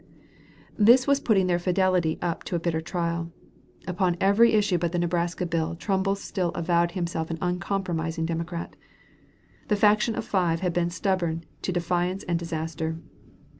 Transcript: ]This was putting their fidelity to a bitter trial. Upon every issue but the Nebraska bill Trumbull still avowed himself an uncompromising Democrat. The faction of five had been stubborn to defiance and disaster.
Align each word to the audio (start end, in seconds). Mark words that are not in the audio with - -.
]This 0.89 1.05
was 1.05 1.19
putting 1.19 1.45
their 1.45 1.59
fidelity 1.59 2.17
to 2.45 2.55
a 2.55 2.59
bitter 2.59 2.81
trial. 2.81 3.31
Upon 3.87 4.17
every 4.19 4.53
issue 4.53 4.79
but 4.79 4.93
the 4.93 4.97
Nebraska 4.97 5.45
bill 5.45 5.75
Trumbull 5.75 6.15
still 6.15 6.49
avowed 6.55 6.93
himself 6.93 7.29
an 7.29 7.37
uncompromising 7.39 8.25
Democrat. 8.25 8.75
The 9.67 9.75
faction 9.75 10.15
of 10.15 10.25
five 10.25 10.61
had 10.61 10.73
been 10.73 10.89
stubborn 10.89 11.43
to 11.61 11.71
defiance 11.71 12.23
and 12.23 12.39
disaster. 12.39 12.97